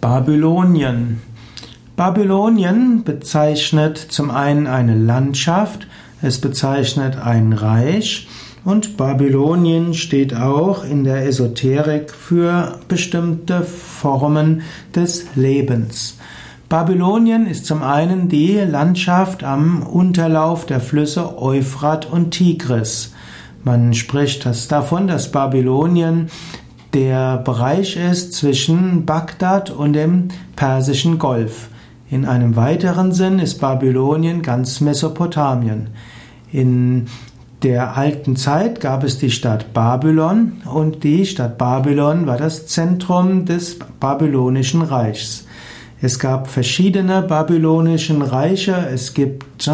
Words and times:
Babylonien. 0.00 1.20
Babylonien 1.96 3.02
bezeichnet 3.02 3.98
zum 3.98 4.30
einen 4.30 4.68
eine 4.68 4.94
Landschaft, 4.94 5.88
es 6.22 6.40
bezeichnet 6.40 7.16
ein 7.16 7.52
Reich 7.52 8.28
und 8.64 8.96
Babylonien 8.96 9.94
steht 9.94 10.36
auch 10.36 10.84
in 10.84 11.02
der 11.02 11.26
Esoterik 11.26 12.12
für 12.12 12.78
bestimmte 12.86 13.62
Formen 13.62 14.62
des 14.94 15.34
Lebens. 15.34 16.16
Babylonien 16.68 17.46
ist 17.46 17.66
zum 17.66 17.82
einen 17.82 18.28
die 18.28 18.58
Landschaft 18.58 19.42
am 19.42 19.82
Unterlauf 19.82 20.64
der 20.64 20.80
Flüsse 20.80 21.42
Euphrat 21.42 22.06
und 22.06 22.30
Tigris. 22.30 23.14
Man 23.64 23.94
spricht 23.94 24.46
das 24.46 24.68
davon, 24.68 25.08
dass 25.08 25.32
Babylonien 25.32 26.30
der 26.94 27.38
Bereich 27.38 27.96
ist 27.96 28.32
zwischen 28.32 29.04
Bagdad 29.04 29.70
und 29.70 29.92
dem 29.92 30.28
Persischen 30.56 31.18
Golf. 31.18 31.68
In 32.10 32.24
einem 32.24 32.56
weiteren 32.56 33.12
Sinn 33.12 33.38
ist 33.38 33.60
Babylonien 33.60 34.42
ganz 34.42 34.80
Mesopotamien. 34.80 35.88
In 36.50 37.06
der 37.62 37.96
alten 37.96 38.36
Zeit 38.36 38.80
gab 38.80 39.04
es 39.04 39.18
die 39.18 39.30
Stadt 39.30 39.74
Babylon 39.74 40.62
und 40.72 41.04
die 41.04 41.26
Stadt 41.26 41.58
Babylon 41.58 42.26
war 42.26 42.38
das 42.38 42.66
Zentrum 42.66 43.44
des 43.44 43.78
babylonischen 44.00 44.80
Reichs. 44.80 45.44
Es 46.00 46.18
gab 46.18 46.48
verschiedene 46.48 47.22
babylonischen 47.22 48.22
Reiche. 48.22 48.88
Es 48.92 49.12
gibt 49.12 49.68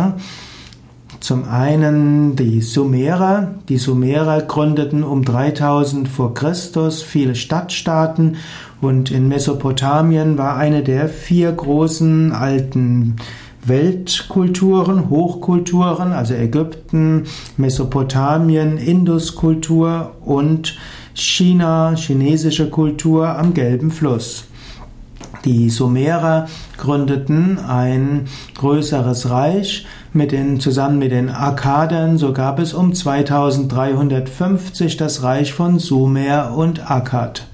zum 1.24 1.48
einen 1.48 2.36
die 2.36 2.60
Sumerer. 2.60 3.54
Die 3.70 3.78
Sumerer 3.78 4.42
gründeten 4.42 5.02
um 5.02 5.24
3000 5.24 6.06
vor 6.06 6.34
Christus 6.34 7.00
viele 7.02 7.34
Stadtstaaten 7.34 8.36
und 8.82 9.10
in 9.10 9.28
Mesopotamien 9.28 10.36
war 10.36 10.58
eine 10.58 10.82
der 10.82 11.08
vier 11.08 11.50
großen 11.50 12.32
alten 12.32 13.16
Weltkulturen, 13.64 15.08
Hochkulturen, 15.08 16.12
also 16.12 16.34
Ägypten, 16.34 17.24
Mesopotamien, 17.56 18.76
Induskultur 18.76 20.16
und 20.26 20.76
China, 21.14 21.94
chinesische 21.96 22.68
Kultur 22.68 23.30
am 23.30 23.54
Gelben 23.54 23.90
Fluss. 23.90 24.44
Die 25.44 25.68
Sumerer 25.68 26.46
gründeten 26.78 27.58
ein 27.58 28.28
größeres 28.56 29.28
Reich 29.28 29.84
mit 30.14 30.32
den, 30.32 30.58
zusammen 30.58 30.98
mit 30.98 31.12
den 31.12 31.28
Akkadern. 31.28 32.16
So 32.16 32.32
gab 32.32 32.58
es 32.58 32.72
um 32.72 32.94
2350 32.94 34.96
das 34.96 35.22
Reich 35.22 35.52
von 35.52 35.78
Sumer 35.78 36.54
und 36.56 36.90
Akkad. 36.90 37.46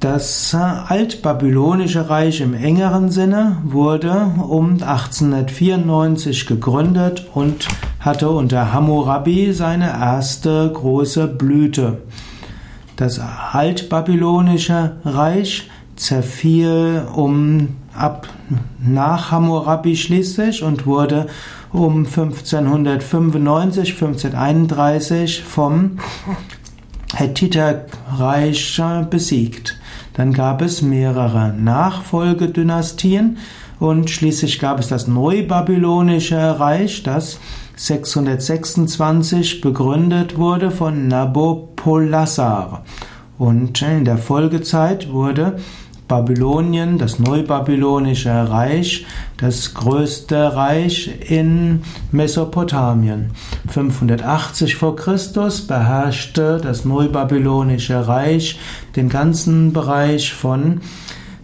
Das 0.00 0.54
altbabylonische 0.54 2.08
Reich 2.08 2.40
im 2.40 2.54
engeren 2.54 3.10
Sinne 3.10 3.56
wurde 3.64 4.30
um 4.48 4.74
1894 4.74 6.46
gegründet 6.46 7.26
und 7.34 7.66
hatte 7.98 8.28
unter 8.28 8.72
Hammurabi 8.72 9.52
seine 9.52 9.88
erste 9.88 10.70
große 10.72 11.26
Blüte. 11.26 11.98
Das 12.94 13.18
altbabylonische 13.18 14.98
Reich 15.04 15.68
zerfiel 15.98 17.06
um 17.14 17.76
ab 17.94 18.28
nach 18.78 19.30
Hammurabi 19.30 19.96
schließlich 19.96 20.62
und 20.62 20.86
wurde 20.86 21.26
um 21.72 22.06
1595, 22.06 23.92
1531 23.94 25.42
vom 25.42 25.98
Hethiterreich 27.14 28.80
besiegt. 29.10 29.78
Dann 30.14 30.32
gab 30.32 30.62
es 30.62 30.82
mehrere 30.82 31.52
Nachfolgedynastien 31.52 33.38
und 33.78 34.10
schließlich 34.10 34.58
gab 34.58 34.80
es 34.80 34.88
das 34.88 35.06
Neubabylonische 35.06 36.58
Reich, 36.58 37.02
das 37.02 37.38
626 37.76 39.60
begründet 39.60 40.36
wurde 40.36 40.70
von 40.70 41.06
Nabopolassar. 41.06 42.84
Und 43.38 43.80
in 43.82 44.04
der 44.04 44.18
Folgezeit 44.18 45.12
wurde 45.12 45.58
Babylonien, 46.08 46.96
das 46.96 47.18
Neubabylonische 47.18 48.30
Reich, 48.30 49.06
das 49.36 49.74
größte 49.74 50.56
Reich 50.56 51.10
in 51.28 51.82
Mesopotamien. 52.10 53.30
580 53.68 54.76
vor 54.76 54.96
Christus 54.96 55.66
beherrschte 55.66 56.60
das 56.62 56.86
Neubabylonische 56.86 58.08
Reich 58.08 58.58
den 58.96 59.10
ganzen 59.10 59.74
Bereich 59.74 60.32
von 60.32 60.80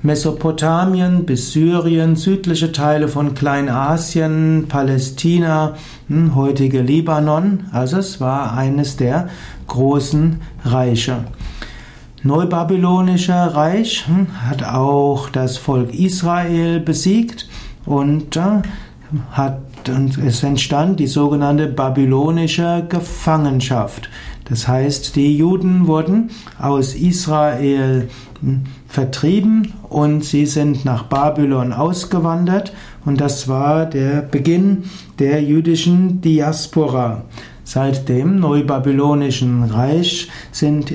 Mesopotamien 0.04 1.24
bis 1.24 1.52
Syrien, 1.52 2.16
südliche 2.16 2.72
Teile 2.72 3.08
von 3.08 3.34
Kleinasien, 3.34 4.66
Palästina, 4.68 5.76
hm, 6.08 6.34
heutige 6.34 6.82
Libanon. 6.82 7.64
Also 7.72 7.98
es 7.98 8.20
war 8.20 8.54
eines 8.54 8.96
der 8.96 9.28
großen 9.66 10.42
Reiche. 10.62 11.24
Neubabylonische 12.26 13.34
Reich 13.34 14.06
hm, 14.06 14.28
hat 14.48 14.64
auch 14.64 15.28
das 15.28 15.58
Volk 15.58 15.92
Israel 15.94 16.80
besiegt 16.80 17.46
und 17.84 18.36
äh, 18.36 18.62
hat 19.30 19.60
und 19.86 20.16
es 20.16 20.42
entstand 20.42 20.98
die 21.00 21.06
sogenannte 21.06 21.66
babylonische 21.66 22.86
Gefangenschaft. 22.88 24.08
Das 24.46 24.66
heißt, 24.66 25.14
die 25.16 25.36
Juden 25.36 25.86
wurden 25.86 26.30
aus 26.58 26.94
Israel 26.94 28.08
hm, 28.40 28.62
vertrieben 28.88 29.74
und 29.90 30.24
sie 30.24 30.46
sind 30.46 30.86
nach 30.86 31.02
Babylon 31.02 31.74
ausgewandert 31.74 32.72
und 33.04 33.20
das 33.20 33.48
war 33.48 33.84
der 33.84 34.22
Beginn 34.22 34.84
der 35.18 35.42
jüdischen 35.42 36.22
Diaspora. 36.22 37.24
Seit 37.64 38.08
dem 38.08 38.40
Neubabylonischen 38.40 39.64
Reich 39.64 40.28
sind, 40.52 40.90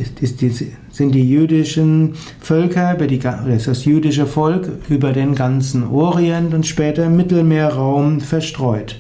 sind 1.00 1.16
die 1.16 1.30
jüdischen 1.30 2.16
Völker, 2.42 2.94
über 2.94 3.08
die, 3.08 3.20
das 3.20 3.86
jüdische 3.86 4.26
Volk 4.26 4.70
über 4.90 5.14
den 5.14 5.34
ganzen 5.34 5.88
Orient 5.88 6.54
und 6.54 6.68
später 6.68 7.06
im 7.06 7.16
Mittelmeerraum 7.16 8.20
verstreut. 8.20 9.00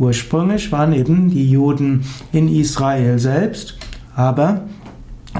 Ursprünglich 0.00 0.72
waren 0.72 0.92
eben 0.92 1.30
die 1.30 1.48
Juden 1.48 2.04
in 2.32 2.48
Israel 2.48 3.20
selbst, 3.20 3.78
aber 4.16 4.62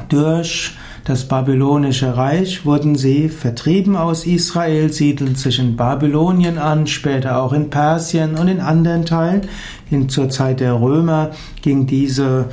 durch 0.09 0.77
das 1.05 1.27
babylonische 1.27 2.17
Reich 2.17 2.65
wurden 2.65 2.94
sie 2.94 3.28
vertrieben 3.28 3.97
aus 3.97 4.27
Israel, 4.27 4.93
siedelten 4.93 5.34
sich 5.34 5.59
in 5.59 5.75
Babylonien 5.75 6.56
an, 6.56 6.87
später 6.87 7.43
auch 7.43 7.53
in 7.53 7.69
Persien 7.69 8.37
und 8.37 8.47
in 8.47 8.61
anderen 8.61 9.06
Teilen. 9.06 9.49
In, 9.91 10.09
zur 10.09 10.28
Zeit 10.28 10.61
der 10.61 10.81
Römer 10.81 11.33
ging 11.62 11.88
diese 11.88 12.44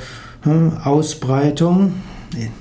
hm, 0.42 0.72
Ausbreitung 0.82 1.92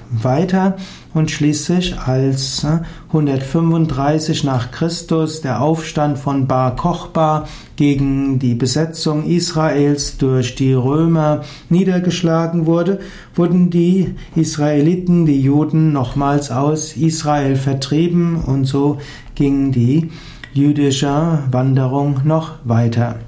weiter 0.09 0.77
und 1.13 1.31
schließlich 1.31 1.97
als 1.99 2.65
135 3.07 4.43
nach 4.43 4.71
Christus 4.71 5.41
der 5.41 5.61
Aufstand 5.61 6.17
von 6.17 6.47
Bar 6.47 6.75
Kochba 6.75 7.47
gegen 7.75 8.39
die 8.39 8.55
Besetzung 8.55 9.25
Israels 9.25 10.17
durch 10.17 10.55
die 10.55 10.73
Römer 10.73 11.41
niedergeschlagen 11.69 12.65
wurde, 12.65 12.99
wurden 13.35 13.69
die 13.69 14.15
Israeliten, 14.35 15.25
die 15.25 15.41
Juden 15.41 15.91
nochmals 15.91 16.51
aus 16.51 16.95
Israel 16.95 17.55
vertrieben 17.55 18.37
und 18.43 18.65
so 18.65 18.97
ging 19.35 19.71
die 19.71 20.09
jüdische 20.53 21.39
Wanderung 21.51 22.21
noch 22.23 22.53
weiter. 22.63 23.19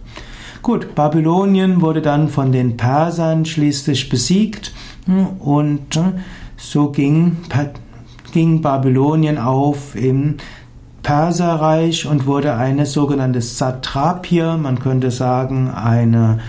Gut, 0.62 0.96
Babylonien 0.96 1.82
wurde 1.82 2.02
dann 2.02 2.28
von 2.28 2.52
den 2.52 2.76
Persern 2.76 3.46
schließlich 3.46 4.10
besiegt 4.10 4.74
und 5.40 6.00
so 6.58 6.90
ging, 6.92 7.38
ging 8.32 8.62
Babylonien 8.62 9.38
auf 9.38 9.96
im 9.96 10.38
Perserreich 11.04 12.08
und 12.08 12.26
wurde 12.26 12.56
eine 12.56 12.88
sogenannte 12.88 13.40
Satrapie, 13.42 14.58
man 14.58 14.80
könnte 14.80 15.12
sagen 15.12 15.70
eine, 15.70 16.40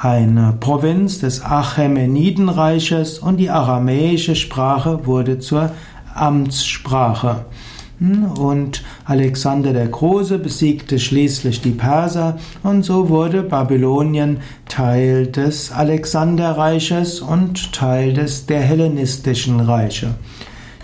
eine 0.00 0.54
Provinz 0.58 1.18
des 1.18 1.44
Achämenidenreiches 1.44 3.18
und 3.18 3.36
die 3.36 3.50
aramäische 3.50 4.34
Sprache 4.34 5.04
wurde 5.04 5.38
zur 5.38 5.70
Amtssprache. 6.14 7.44
Und 8.00 8.84
Alexander 9.04 9.72
der 9.72 9.88
Große 9.88 10.38
besiegte 10.38 11.00
schließlich 11.00 11.60
die 11.62 11.72
Perser 11.72 12.38
und 12.62 12.84
so 12.84 13.08
wurde 13.08 13.42
Babylonien 13.42 14.38
Teil 14.68 15.26
des 15.26 15.72
Alexanderreiches 15.72 17.20
und 17.20 17.72
Teil 17.72 18.12
des 18.12 18.46
der 18.46 18.60
hellenistischen 18.60 19.58
Reiche. 19.58 20.14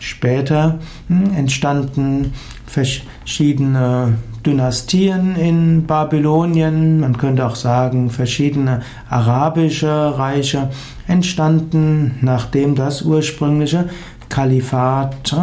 Später 0.01 0.81
hm, 1.09 1.35
entstanden 1.35 2.33
verschiedene 2.67 4.15
Dynastien 4.45 5.37
in 5.37 5.87
Babylonien, 5.87 7.01
man 7.01 7.17
könnte 7.17 7.47
auch 7.47 7.55
sagen 7.55 8.11
verschiedene 8.11 8.83
arabische 9.09 10.19
Reiche 10.19 10.71
entstanden, 11.07 12.17
nachdem 12.21 12.75
das 12.75 13.03
ursprüngliche 13.03 13.89
Kalifat 14.29 15.35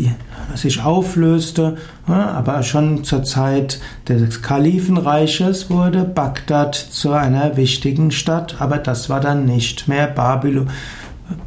die 0.00 0.56
sich 0.56 0.82
auflöste, 0.82 1.76
aber 2.06 2.62
schon 2.62 3.04
zur 3.04 3.22
Zeit 3.24 3.80
des 4.08 4.42
Kalifenreiches 4.42 5.70
wurde 5.70 6.04
Bagdad 6.04 6.74
zu 6.74 7.12
einer 7.12 7.56
wichtigen 7.56 8.10
Stadt, 8.10 8.56
aber 8.60 8.78
das 8.78 9.08
war 9.08 9.20
dann 9.20 9.44
nicht 9.44 9.88
mehr 9.88 10.06
Babylon, 10.06 10.68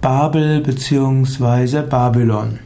Babel 0.01 0.61
bzw. 0.61 1.81
Babylon. 1.81 2.59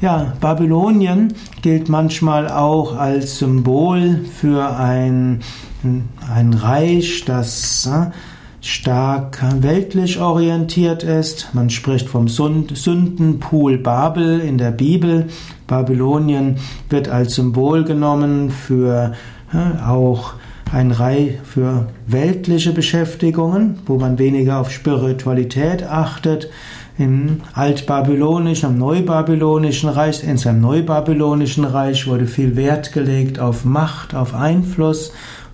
Ja, 0.00 0.32
Babylonien 0.40 1.32
gilt 1.60 1.88
manchmal 1.88 2.48
auch 2.48 2.96
als 2.96 3.38
Symbol 3.38 4.24
für 4.40 4.76
ein, 4.76 5.40
ein 6.34 6.54
Reich, 6.54 7.24
das 7.24 7.88
stark 8.62 9.42
weltlich 9.60 10.20
orientiert 10.20 11.02
ist. 11.02 11.50
Man 11.52 11.68
spricht 11.68 12.08
vom 12.08 12.28
Sündenpool 12.28 13.76
Babel 13.76 14.40
in 14.40 14.56
der 14.56 14.70
Bibel. 14.70 15.26
Babylonien 15.66 16.56
wird 16.88 17.08
als 17.08 17.34
Symbol 17.34 17.84
genommen 17.84 18.50
für 18.50 19.14
auch 19.84 20.34
ein 20.72 20.92
Reich 20.92 21.38
für 21.44 21.88
weltliche 22.06 22.72
Beschäftigungen, 22.72 23.80
wo 23.84 23.98
man 23.98 24.18
weniger 24.18 24.58
auf 24.58 24.70
Spiritualität 24.70 25.82
achtet. 25.82 26.48
Im 26.98 27.40
altbabylonischen, 27.54 28.70
im 28.70 28.78
neubabylonischen 28.78 29.88
Reich, 29.88 30.22
in 30.22 30.38
seinem 30.38 30.60
neubabylonischen 30.60 31.64
Reich 31.64 32.06
wurde 32.06 32.26
viel 32.26 32.54
Wert 32.54 32.92
gelegt 32.92 33.40
auf 33.40 33.64
Macht, 33.64 34.14
auf 34.14 34.34
Einfluss. 34.34 35.12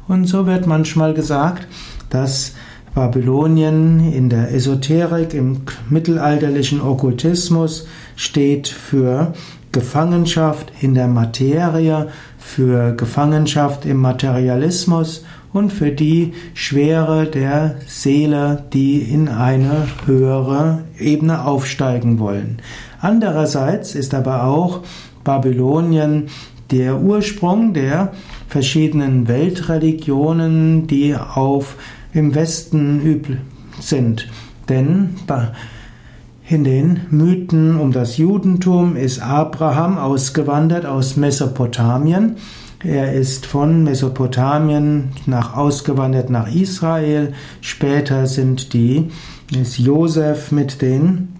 Und 0.09 0.27
so 0.27 0.47
wird 0.47 0.67
manchmal 0.67 1.15
gesagt, 1.15 1.67
dass 2.11 2.55
Babylonien 2.99 4.13
in 4.13 4.29
der 4.29 4.53
Esoterik, 4.53 5.33
im 5.33 5.59
mittelalterlichen 5.89 6.81
Okkultismus 6.81 7.87
steht 8.17 8.67
für 8.67 9.35
Gefangenschaft 9.71 10.73
in 10.81 10.97
der 10.97 11.07
Materie, 11.07 12.09
für 12.39 12.97
Gefangenschaft 12.97 13.87
im 13.87 13.99
Materialismus 13.99 15.25
und 15.53 15.73
für 15.73 15.93
die 15.93 16.33
Schwere 16.55 17.27
der 17.27 17.77
Seele, 17.87 18.65
die 18.73 18.99
in 18.99 19.29
eine 19.29 19.87
höhere 20.05 20.83
Ebene 20.99 21.45
aufsteigen 21.45 22.19
wollen. 22.19 22.61
Andererseits 23.01 23.95
ist 23.95 24.13
aber 24.13 24.43
auch 24.43 24.81
Babylonien 25.23 26.31
der 26.73 27.01
Ursprung 27.01 27.75
der 27.75 28.11
verschiedenen 28.49 29.29
Weltreligionen, 29.29 30.89
die 30.89 31.15
auf 31.15 31.77
im 32.13 32.35
Westen 32.35 33.01
üblich 33.01 33.39
sind. 33.81 34.29
Denn 34.69 35.17
in 36.49 36.65
den 36.65 37.01
Mythen 37.11 37.79
um 37.79 37.93
das 37.93 38.17
Judentum 38.17 38.97
ist 38.97 39.21
Abraham 39.21 39.99
ausgewandert 39.99 40.87
aus 40.87 41.17
Mesopotamien. 41.17 42.37
Er 42.83 43.13
ist 43.13 43.45
von 43.47 43.83
Mesopotamien 43.83 45.09
nach 45.27 45.57
ausgewandert 45.57 46.31
nach 46.31 46.55
Israel. 46.55 47.33
Später 47.61 48.27
sind 48.27 48.73
die 48.73 49.11
ist 49.57 49.79
Josef 49.79 50.53
mit 50.53 50.83
den 50.83 51.35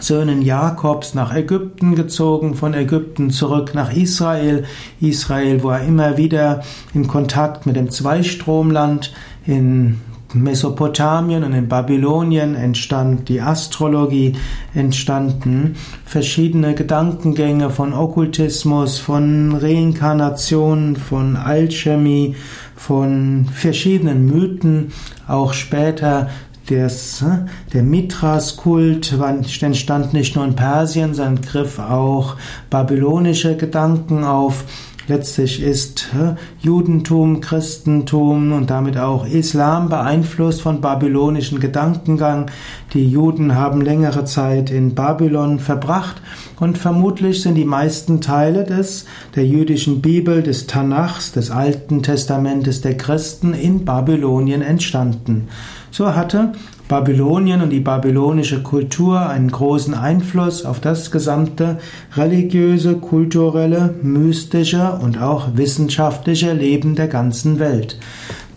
Söhnen 0.00 0.42
Jakobs 0.42 1.14
nach 1.14 1.34
Ägypten 1.34 1.94
gezogen, 1.94 2.54
von 2.54 2.74
Ägypten 2.74 3.30
zurück 3.30 3.72
nach 3.74 3.92
Israel. 3.92 4.64
Israel 5.00 5.62
war 5.62 5.80
immer 5.82 6.16
wieder 6.16 6.62
in 6.92 7.06
Kontakt 7.06 7.66
mit 7.66 7.76
dem 7.76 7.90
Zweistromland 7.90 9.12
in 9.46 10.00
Mesopotamien 10.34 11.44
und 11.44 11.52
in 11.52 11.68
Babylonien 11.68 12.54
entstand 12.54 13.28
die 13.28 13.40
Astrologie, 13.40 14.34
entstanden 14.74 15.76
verschiedene 16.04 16.74
Gedankengänge 16.74 17.70
von 17.70 17.92
Okkultismus, 17.92 18.98
von 18.98 19.54
Reinkarnation, 19.54 20.96
von 20.96 21.36
Alchemie, 21.36 22.36
von 22.76 23.46
verschiedenen 23.52 24.26
Mythen, 24.26 24.92
auch 25.28 25.52
später 25.52 26.28
des, 26.70 27.24
der 27.72 27.82
Mithras-Kult 27.82 29.14
entstand 29.60 30.12
nicht 30.12 30.36
nur 30.36 30.44
in 30.44 30.56
Persien, 30.56 31.14
sondern 31.14 31.42
griff 31.42 31.78
auch 31.78 32.36
babylonische 32.70 33.56
Gedanken 33.56 34.24
auf. 34.24 34.64
Letztlich 35.12 35.62
ist 35.62 36.08
Judentum, 36.60 37.42
Christentum 37.42 38.52
und 38.52 38.70
damit 38.70 38.96
auch 38.96 39.26
Islam 39.26 39.90
beeinflusst 39.90 40.62
von 40.62 40.80
babylonischen 40.80 41.60
Gedankengang. 41.60 42.50
Die 42.94 43.10
Juden 43.10 43.54
haben 43.54 43.82
längere 43.82 44.24
Zeit 44.24 44.70
in 44.70 44.94
Babylon 44.94 45.58
verbracht 45.58 46.22
und 46.60 46.78
vermutlich 46.78 47.42
sind 47.42 47.56
die 47.56 47.66
meisten 47.66 48.22
Teile 48.22 48.64
des, 48.64 49.04
der 49.36 49.46
jüdischen 49.46 50.00
Bibel, 50.00 50.42
des 50.42 50.66
Tanachs, 50.66 51.32
des 51.32 51.50
Alten 51.50 52.02
Testamentes 52.02 52.80
der 52.80 52.96
Christen 52.96 53.52
in 53.52 53.84
Babylonien 53.84 54.62
entstanden. 54.62 55.48
So 55.90 56.14
hatte 56.14 56.52
Babylonien 56.88 57.62
und 57.62 57.70
die 57.70 57.80
babylonische 57.80 58.62
Kultur 58.62 59.28
einen 59.28 59.50
großen 59.50 59.94
Einfluss 59.94 60.64
auf 60.64 60.80
das 60.80 61.10
gesamte 61.10 61.78
religiöse, 62.16 62.96
kulturelle, 62.96 63.94
mystische 64.02 64.98
und 65.02 65.20
auch 65.20 65.48
wissenschaftliche 65.54 66.52
Leben 66.52 66.94
der 66.94 67.08
ganzen 67.08 67.58
Welt. 67.58 67.98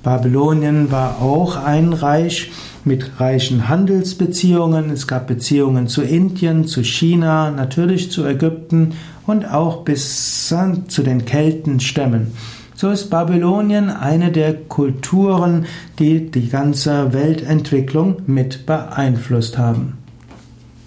Babylonien 0.04 0.92
war 0.92 1.22
auch 1.22 1.56
ein 1.56 1.94
Reich 1.94 2.52
mit 2.84 3.20
reichen 3.20 3.68
Handelsbeziehungen. 3.68 4.92
Es 4.92 5.08
gab 5.08 5.28
Beziehungen 5.28 5.88
zu 5.88 6.04
Indien, 6.04 6.68
zu 6.68 6.84
China, 6.84 7.50
natürlich 7.50 8.12
zu 8.12 8.26
Ägypten 8.26 8.94
und 9.26 9.52
auch 9.52 9.84
bis 9.84 10.48
zu 10.48 11.04
den 11.04 11.26
Keltenstämmen. 11.26 12.34
So 12.78 12.90
ist 12.90 13.10
Babylonien 13.10 13.90
eine 13.90 14.34
der 14.34 14.54
Kulturen, 14.54 15.66
die 15.98 16.30
die 16.30 16.50
ganze 16.50 17.14
Weltentwicklung 17.14 18.18
mit 18.28 18.66
beeinflusst 18.66 19.58
haben. 19.58 20.05